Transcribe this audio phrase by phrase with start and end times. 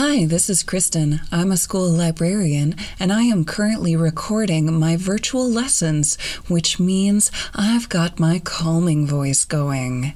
[0.00, 1.22] Hi, this is Kristen.
[1.32, 7.88] I'm a school librarian and I am currently recording my virtual lessons, which means I've
[7.88, 10.12] got my calming voice going.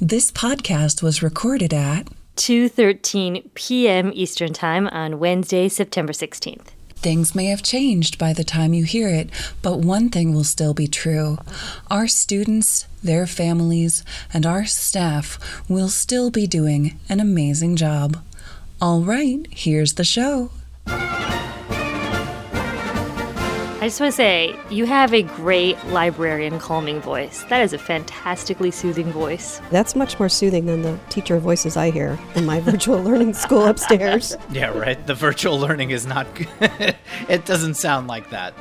[0.00, 4.10] This podcast was recorded at 2:13 p.m.
[4.14, 6.68] Eastern Time on Wednesday, September 16th.
[6.94, 9.28] Things may have changed by the time you hear it,
[9.60, 11.36] but one thing will still be true.
[11.90, 14.02] Our students, their families,
[14.32, 18.16] and our staff will still be doing an amazing job.
[18.82, 20.50] All right, here's the show.
[23.82, 27.42] I just want to say, you have a great librarian calming voice.
[27.50, 29.60] That is a fantastically soothing voice.
[29.70, 33.66] That's much more soothing than the teacher voices I hear in my virtual learning school
[33.66, 34.34] upstairs.
[34.50, 35.06] Yeah, right.
[35.06, 36.48] The virtual learning is not good.
[37.28, 38.54] it doesn't sound like that.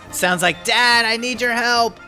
[0.10, 2.00] Sounds like, Dad, I need your help.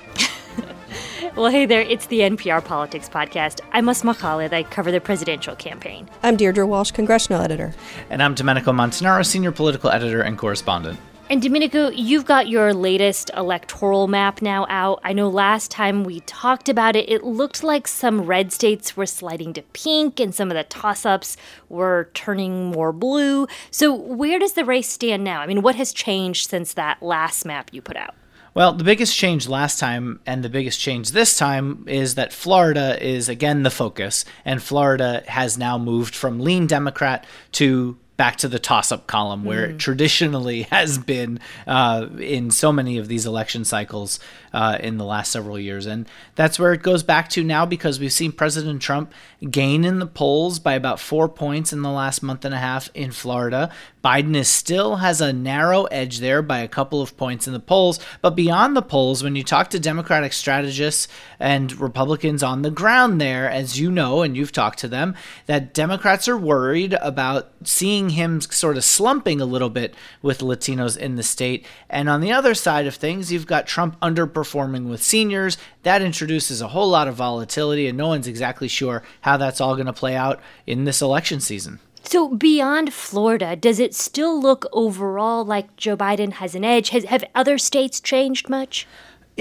[1.34, 3.62] Well, hey there, it's the NPR Politics Podcast.
[3.72, 4.52] I'm Asma Khalid.
[4.52, 6.06] I cover the presidential campaign.
[6.22, 7.72] I'm Deirdre Walsh, congressional editor.
[8.10, 11.00] And I'm Domenico Montanaro, senior political editor and correspondent.
[11.30, 15.00] And Domenico, you've got your latest electoral map now out.
[15.04, 19.06] I know last time we talked about it, it looked like some red states were
[19.06, 21.38] sliding to pink and some of the toss ups
[21.70, 23.46] were turning more blue.
[23.70, 25.40] So, where does the race stand now?
[25.40, 28.14] I mean, what has changed since that last map you put out?
[28.54, 33.02] Well, the biggest change last time and the biggest change this time is that Florida
[33.02, 38.48] is again the focus, and Florida has now moved from lean Democrat to back to
[38.48, 43.26] the toss up column where it traditionally has been uh, in so many of these
[43.26, 44.20] election cycles
[44.52, 45.86] uh, in the last several years.
[45.86, 49.12] And that's where it goes back to now because we've seen President Trump
[49.50, 52.90] gain in the polls by about four points in the last month and a half
[52.94, 53.70] in Florida.
[54.04, 57.60] Biden is still has a narrow edge there by a couple of points in the
[57.60, 58.00] polls.
[58.20, 63.20] But beyond the polls, when you talk to Democratic strategists and Republicans on the ground
[63.20, 65.14] there, as you know, and you've talked to them,
[65.46, 70.96] that Democrats are worried about seeing him sort of slumping a little bit with Latinos
[70.96, 71.66] in the state.
[71.90, 75.58] And on the other side of things, you've got Trump underperforming with seniors.
[75.82, 79.74] That introduces a whole lot of volatility, and no one's exactly sure how that's all
[79.74, 81.80] going to play out in this election season.
[82.04, 86.90] So, beyond Florida, does it still look overall like Joe Biden has an edge?
[86.90, 88.88] Has, have other states changed much?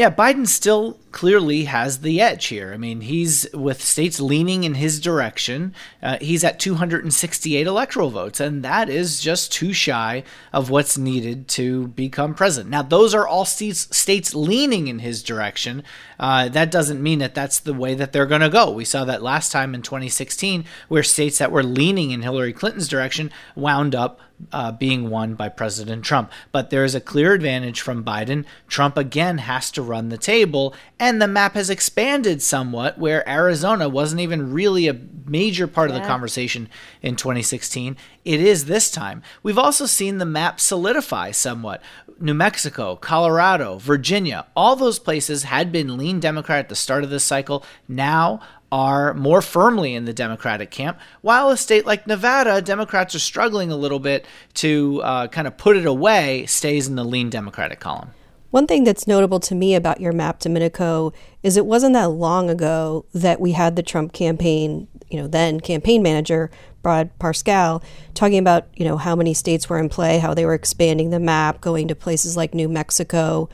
[0.01, 2.73] Yeah, Biden still clearly has the edge here.
[2.73, 5.75] I mean, he's with states leaning in his direction.
[6.01, 11.47] Uh, he's at 268 electoral votes, and that is just too shy of what's needed
[11.49, 12.71] to become president.
[12.71, 15.83] Now, those are all states, states leaning in his direction.
[16.19, 18.71] Uh, that doesn't mean that that's the way that they're going to go.
[18.71, 22.87] We saw that last time in 2016, where states that were leaning in Hillary Clinton's
[22.87, 24.19] direction wound up
[24.51, 26.31] uh, being won by President Trump.
[26.51, 28.45] But there is a clear advantage from Biden.
[28.67, 33.89] Trump again has to run the table, and the map has expanded somewhat, where Arizona
[33.89, 36.69] wasn't even really a major part of the conversation
[37.01, 37.97] in 2016.
[38.23, 39.23] It is this time.
[39.43, 41.81] We've also seen the map solidify somewhat.
[42.19, 47.09] New Mexico, Colorado, Virginia, all those places had been lean Democrat at the start of
[47.09, 47.65] this cycle.
[47.87, 48.41] Now
[48.71, 53.71] are more firmly in the Democratic camp, while a state like Nevada, Democrats are struggling
[53.71, 57.79] a little bit to uh, kind of put it away, stays in the lean Democratic
[57.79, 58.11] column.
[58.51, 62.49] One thing that's notable to me about your map, Domenico, is it wasn't that long
[62.49, 66.51] ago that we had the Trump campaign, you know, then campaign manager,
[66.81, 67.81] Brad Parscale,
[68.13, 71.19] talking about, you know, how many states were in play, how they were expanding the
[71.19, 73.47] map, going to places like New Mexico.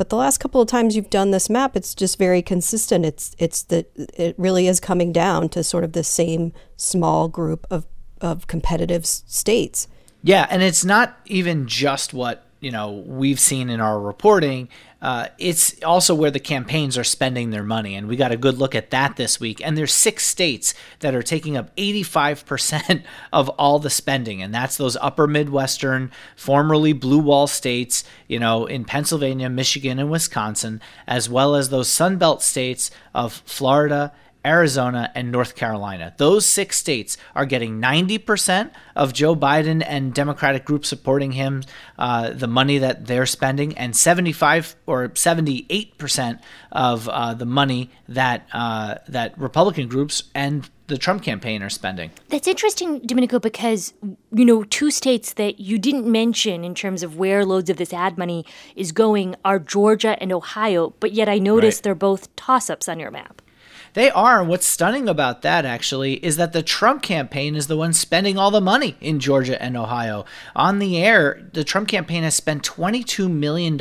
[0.00, 3.04] But the last couple of times you've done this map, it's just very consistent.
[3.04, 7.66] It's it's that it really is coming down to sort of the same small group
[7.70, 7.84] of
[8.22, 9.88] of competitive states.
[10.22, 14.68] Yeah, and it's not even just what you know we've seen in our reporting.
[15.02, 18.58] Uh, it's also where the campaigns are spending their money, and we got a good
[18.58, 19.64] look at that this week.
[19.64, 24.76] And there's six states that are taking up 85% of all the spending, and that's
[24.76, 31.30] those upper Midwestern, formerly blue wall states, you know, in Pennsylvania, Michigan, and Wisconsin, as
[31.30, 34.12] well as those Sunbelt states of Florida
[34.44, 36.14] Arizona, and North Carolina.
[36.16, 41.62] Those six states are getting 90% of Joe Biden and Democratic groups supporting him,
[41.98, 46.40] uh, the money that they're spending, and 75 or 78%
[46.72, 52.10] of uh, the money that uh, that Republican groups and the Trump campaign are spending.
[52.30, 53.94] That's interesting, Domenico, because,
[54.32, 57.92] you know, two states that you didn't mention in terms of where loads of this
[57.92, 58.44] ad money
[58.74, 61.82] is going are Georgia and Ohio, but yet I noticed Right.
[61.84, 63.40] they're both toss ups on your map.
[63.94, 64.40] They are.
[64.40, 68.36] And What's stunning about that, actually, is that the Trump campaign is the one spending
[68.36, 70.24] all the money in Georgia and Ohio.
[70.56, 73.74] On the air, the Trump campaign has spent $22 million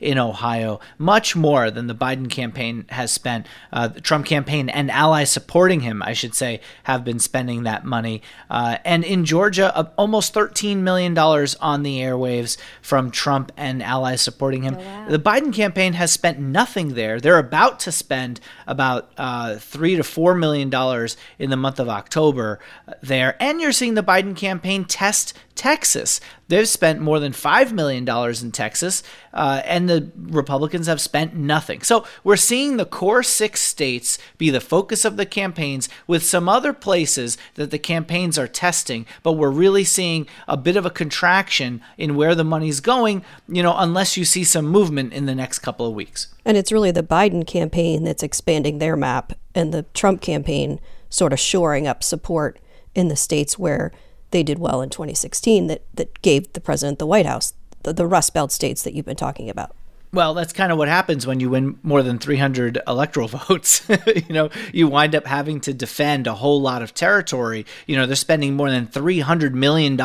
[0.00, 3.46] in Ohio, much more than the Biden campaign has spent.
[3.72, 7.84] Uh, the Trump campaign and allies supporting him, I should say, have been spending that
[7.84, 8.22] money.
[8.48, 14.20] Uh, and in Georgia, uh, almost $13 million on the airwaves from Trump and allies
[14.20, 14.76] supporting him.
[14.78, 15.08] Oh, wow.
[15.08, 17.20] The Biden campaign has spent nothing there.
[17.20, 21.78] They're about to spend about uh, Uh, three to four million dollars in the month
[21.78, 22.58] of October
[23.02, 26.18] there, and you're seeing the Biden campaign test Texas.
[26.48, 29.02] They've spent more than $5 million in Texas,
[29.34, 31.82] uh, and the Republicans have spent nothing.
[31.82, 36.48] So we're seeing the core six states be the focus of the campaigns, with some
[36.48, 40.90] other places that the campaigns are testing, but we're really seeing a bit of a
[40.90, 45.34] contraction in where the money's going, you know, unless you see some movement in the
[45.34, 46.28] next couple of weeks.
[46.44, 50.80] And it's really the Biden campaign that's expanding their map, and the Trump campaign
[51.10, 52.58] sort of shoring up support
[52.94, 53.92] in the states where
[54.30, 58.06] they did well in 2016 that, that gave the president the White House, the, the
[58.06, 59.74] Rust Belt states that you've been talking about.
[60.10, 63.86] Well, that's kind of what happens when you win more than 300 electoral votes.
[64.06, 67.66] you know, you wind up having to defend a whole lot of territory.
[67.86, 69.98] You know, they're spending more than $300 million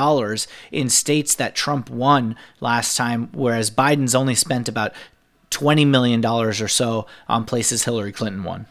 [0.71, 4.93] in states that Trump won last time, whereas Biden's only spent about
[5.51, 8.65] $20 million or so on places Hillary Clinton won.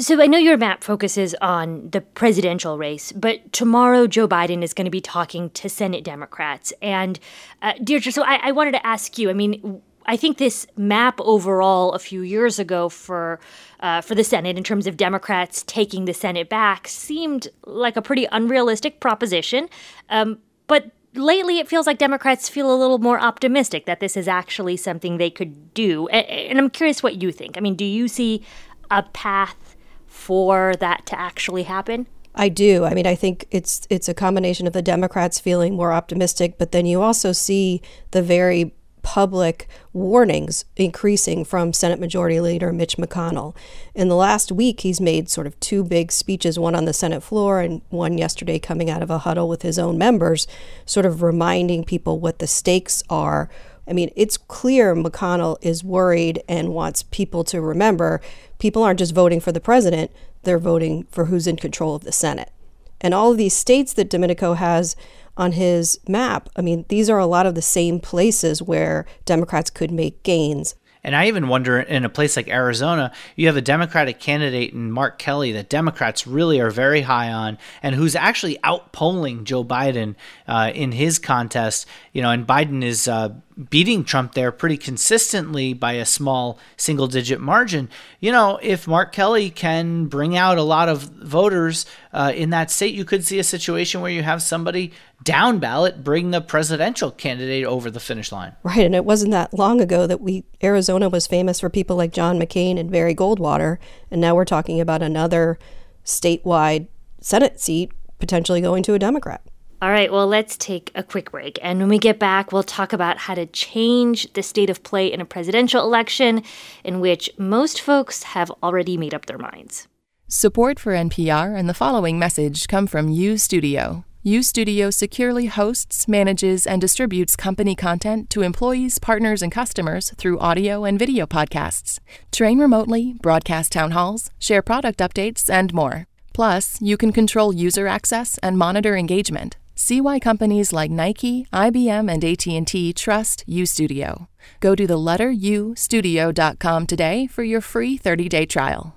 [0.00, 4.72] So I know your map focuses on the presidential race, but tomorrow Joe Biden is
[4.72, 6.72] going to be talking to Senate Democrats.
[6.80, 7.18] And
[7.62, 9.28] uh, Deirdre, so I, I wanted to ask you.
[9.28, 13.40] I mean, I think this map overall a few years ago for
[13.80, 18.02] uh, for the Senate in terms of Democrats taking the Senate back seemed like a
[18.02, 19.68] pretty unrealistic proposition.
[20.10, 24.28] Um, but lately, it feels like Democrats feel a little more optimistic that this is
[24.28, 26.06] actually something they could do.
[26.06, 27.56] And, and I'm curious what you think.
[27.56, 28.44] I mean, do you see
[28.92, 29.74] a path
[30.08, 32.06] for that to actually happen?
[32.34, 32.84] I do.
[32.84, 36.72] I mean, I think it's it's a combination of the Democrats feeling more optimistic, but
[36.72, 37.82] then you also see
[38.12, 38.72] the very
[39.02, 43.56] public warnings increasing from Senate Majority Leader Mitch McConnell.
[43.94, 47.22] In the last week, he's made sort of two big speeches, one on the Senate
[47.22, 50.46] floor and one yesterday coming out of a huddle with his own members,
[50.84, 53.48] sort of reminding people what the stakes are.
[53.88, 58.20] I mean, it's clear McConnell is worried and wants people to remember
[58.58, 60.10] people aren't just voting for the president,
[60.42, 62.52] they're voting for who's in control of the Senate.
[63.00, 64.96] And all of these states that Domenico has
[65.36, 69.70] on his map, I mean, these are a lot of the same places where Democrats
[69.70, 70.74] could make gains.
[71.04, 74.90] And I even wonder in a place like Arizona, you have a Democratic candidate in
[74.90, 80.16] Mark Kelly that Democrats really are very high on, and who's actually outpolling Joe Biden
[80.48, 81.86] uh, in his contest.
[82.12, 83.30] You know, and Biden is uh,
[83.70, 87.88] beating Trump there pretty consistently by a small single digit margin.
[88.20, 92.70] You know, if Mark Kelly can bring out a lot of voters uh, in that
[92.70, 94.92] state, you could see a situation where you have somebody
[95.24, 98.54] down ballot bring the presidential candidate over the finish line.
[98.62, 98.86] Right.
[98.86, 102.38] And it wasn't that long ago that we, Arizona was famous for people like John
[102.38, 103.78] McCain and Barry Goldwater.
[104.10, 105.58] And now we're talking about another
[106.04, 106.86] statewide
[107.20, 109.42] Senate seat potentially going to a Democrat.
[109.80, 111.56] All right, well, let's take a quick break.
[111.62, 115.06] And when we get back, we'll talk about how to change the state of play
[115.06, 116.42] in a presidential election
[116.82, 119.86] in which most folks have already made up their minds.
[120.26, 124.04] Support for NPR and the following message come from U Studio.
[124.24, 130.40] U Studio securely hosts, manages, and distributes company content to employees, partners, and customers through
[130.40, 132.00] audio and video podcasts.
[132.32, 136.08] Train remotely, broadcast town halls, share product updates, and more.
[136.34, 139.56] Plus, you can control user access and monitor engagement.
[139.80, 144.26] See why companies like Nike, IBM, and AT&T trust UStudio.
[144.58, 148.96] Go to the letter U studio.com today for your free 30-day trial.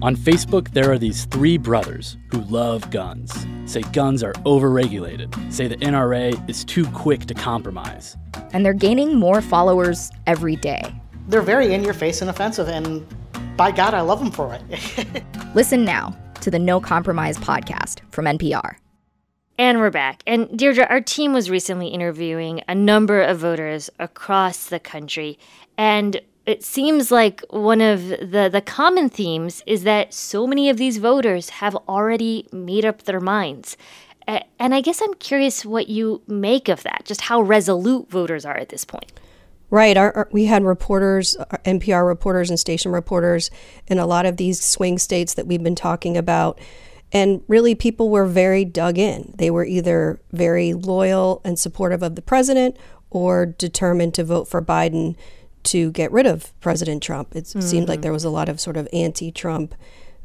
[0.00, 3.34] On Facebook, there are these three brothers who love guns.
[3.64, 5.52] Say guns are overregulated.
[5.52, 8.16] Say the NRA is too quick to compromise.
[8.52, 10.82] And they're gaining more followers every day.
[11.26, 13.04] They're very in your face and offensive, and
[13.56, 15.24] by God, I love them for it.
[15.56, 18.76] Listen now to the No Compromise podcast from NPR.
[19.60, 20.22] And we're back.
[20.24, 25.36] And Deirdre, our team was recently interviewing a number of voters across the country.
[25.76, 30.76] And it seems like one of the, the common themes is that so many of
[30.76, 33.76] these voters have already made up their minds.
[34.28, 38.56] And I guess I'm curious what you make of that, just how resolute voters are
[38.56, 39.10] at this point.
[39.70, 39.96] Right.
[39.96, 43.50] Our, our, we had reporters, uh, NPR reporters, and station reporters
[43.88, 46.60] in a lot of these swing states that we've been talking about
[47.12, 49.34] and really, people were very dug in.
[49.38, 52.76] They were either very loyal and supportive of the president
[53.10, 55.16] or determined to vote for Biden
[55.64, 57.34] to get rid of President Trump.
[57.34, 57.62] It mm.
[57.62, 59.74] seemed like there was a lot of sort of anti-Trump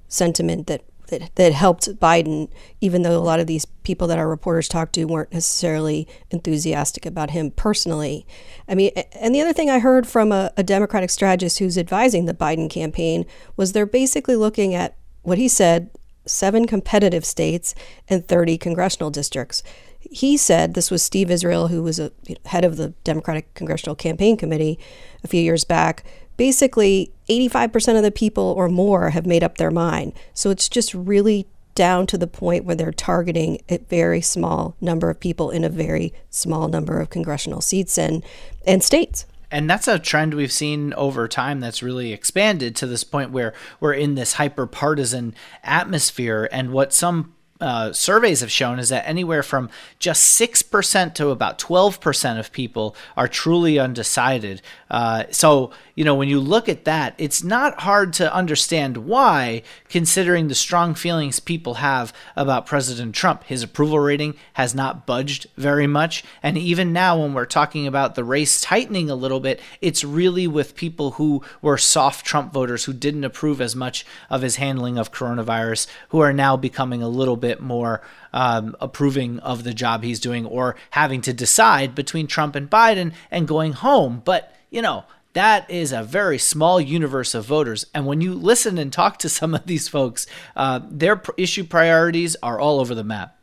[0.07, 2.49] sentiment that, that that helped Biden,
[2.81, 7.05] even though a lot of these people that our reporters talked to weren't necessarily enthusiastic
[7.05, 8.25] about him personally.
[8.67, 12.25] I mean, and the other thing I heard from a, a Democratic strategist who's advising
[12.25, 13.25] the Biden campaign
[13.55, 15.89] was they're basically looking at what he said
[16.25, 17.75] seven competitive states
[18.09, 19.63] and 30 congressional districts
[20.11, 22.11] he said this was Steve Israel, who was a
[22.45, 24.79] head of the Democratic Congressional Campaign Committee
[25.23, 26.03] a few years back.
[26.35, 30.13] Basically, 85% of the people or more have made up their mind.
[30.33, 35.09] So it's just really down to the point where they're targeting a very small number
[35.09, 38.23] of people in a very small number of congressional seats and,
[38.65, 43.03] and states and that's a trend we've seen over time that's really expanded to this
[43.03, 48.77] point where we're in this hyper partisan atmosphere and what some uh, surveys have shown
[48.77, 54.61] is that anywhere from just 6% to about 12% of people are truly undecided.
[54.91, 59.63] Uh, so, you know, when you look at that, it's not hard to understand why,
[59.87, 63.45] considering the strong feelings people have about President Trump.
[63.45, 66.23] His approval rating has not budged very much.
[66.43, 70.47] And even now, when we're talking about the race tightening a little bit, it's really
[70.47, 74.97] with people who were soft Trump voters who didn't approve as much of his handling
[74.97, 78.01] of coronavirus, who are now becoming a little bit more
[78.33, 83.13] um, approving of the job he's doing or having to decide between Trump and Biden
[83.29, 84.21] and going home.
[84.25, 87.85] But, you know, that is a very small universe of voters.
[87.93, 92.35] And when you listen and talk to some of these folks, uh, their issue priorities
[92.41, 93.37] are all over the map.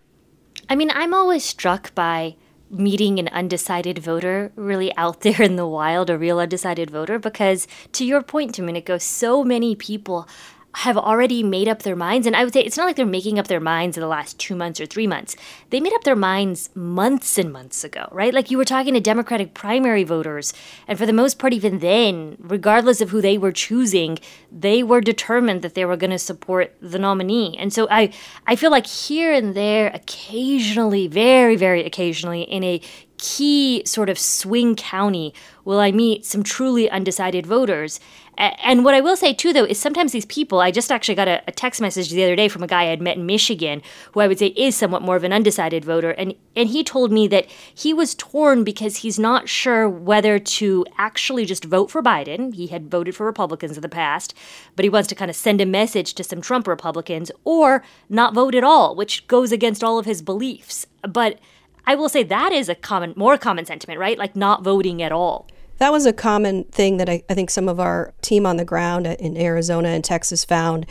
[0.69, 2.37] I mean, I'm always struck by
[2.71, 7.69] meeting an undecided voter really out there in the wild, a real undecided voter, because
[7.93, 10.29] to your point, Domenico, so many people
[10.75, 12.27] have already made up their minds.
[12.27, 14.39] And I would say it's not like they're making up their minds in the last
[14.39, 15.35] two months or three months.
[15.71, 18.33] They made up their minds months and months ago, right?
[18.33, 20.53] Like you were talking to Democratic primary voters.
[20.87, 24.19] And for the most part, even then, regardless of who they were choosing,
[24.53, 27.57] they were determined that they were going to support the nominee.
[27.59, 28.13] And so I,
[28.47, 32.81] I feel like here and there, occasionally, very, very occasionally, in a
[33.21, 35.35] key sort of swing county
[35.65, 38.01] will I meet some truly undecided voters.
[38.41, 41.29] And what I will say too, though, is sometimes these people, I just actually got
[41.29, 43.83] a, a, text message the other day from a guy I had met in Michigan,
[44.13, 46.13] who I would say is somewhat more of an undecided voter.
[46.13, 50.87] And, and he told me that he was torn because he's not sure whether to
[50.97, 52.55] actually just vote for Biden.
[52.55, 54.33] He had voted for Republicans in the past,
[54.75, 58.33] but he wants to kind of send a message to some Trump Republicans or not
[58.33, 60.87] vote at all, which goes against all of his beliefs.
[61.07, 61.39] But
[61.87, 64.17] I will say that is a common, more common sentiment, right?
[64.17, 65.47] Like not voting at all.
[65.81, 68.67] That was a common thing that I, I think some of our team on the
[68.67, 70.85] ground in Arizona and Texas found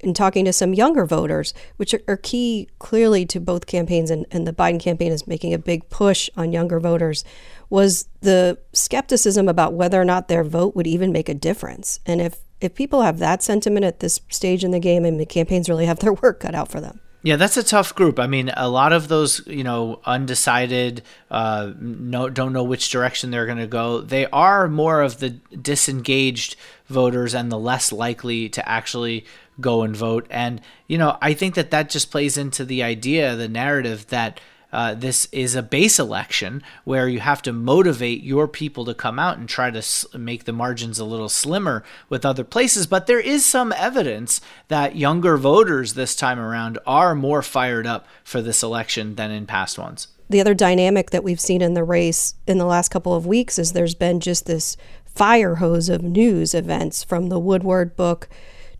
[0.00, 4.26] in talking to some younger voters, which are, are key clearly to both campaigns, and,
[4.30, 7.24] and the Biden campaign is making a big push on younger voters,
[7.70, 12.00] was the skepticism about whether or not their vote would even make a difference.
[12.04, 15.24] And if, if people have that sentiment at this stage in the game, and the
[15.24, 17.00] campaigns really have their work cut out for them.
[17.24, 18.18] Yeah, that's a tough group.
[18.18, 23.30] I mean, a lot of those, you know, undecided, uh, no, don't know which direction
[23.30, 24.02] they're going to go.
[24.02, 29.24] They are more of the disengaged voters and the less likely to actually
[29.58, 30.26] go and vote.
[30.28, 34.38] And you know, I think that that just plays into the idea, the narrative that
[34.74, 39.20] uh, this is a base election where you have to motivate your people to come
[39.20, 42.88] out and try to s- make the margins a little slimmer with other places.
[42.88, 48.08] But there is some evidence that younger voters this time around are more fired up
[48.24, 50.08] for this election than in past ones.
[50.28, 53.60] The other dynamic that we've seen in the race in the last couple of weeks
[53.60, 58.28] is there's been just this fire hose of news events from the Woodward book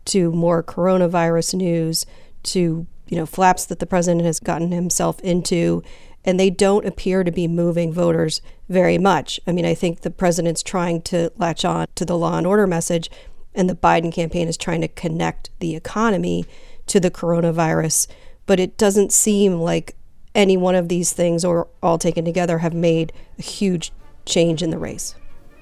[0.05, 2.05] to more coronavirus news
[2.43, 5.83] to you know, flaps that the president has gotten himself into,
[6.23, 9.39] and they don't appear to be moving voters very much.
[9.45, 12.65] I mean, I think the president's trying to latch on to the law and order
[12.65, 13.09] message,
[13.53, 16.45] and the Biden campaign is trying to connect the economy
[16.87, 18.07] to the coronavirus.
[18.45, 19.95] But it doesn't seem like
[20.33, 23.91] any one of these things, or all taken together, have made a huge
[24.25, 25.15] change in the race.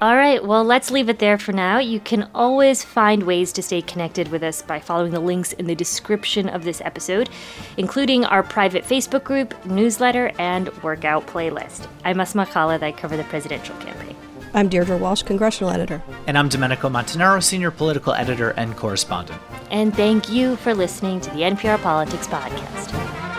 [0.03, 1.79] All right, well, let's leave it there for now.
[1.79, 5.65] You can always find ways to stay connected with us by following the links in
[5.65, 7.29] the description of this episode,
[7.77, 11.87] including our private Facebook group, newsletter, and workout playlist.
[12.03, 14.17] I'm Asma Khalid, I cover the presidential campaign.
[14.53, 16.03] I'm Deirdre Walsh, congressional editor.
[16.27, 19.41] And I'm Domenico Montanaro, senior political editor and correspondent.
[19.71, 23.32] And thank you for listening to the NPR Politics Podcast.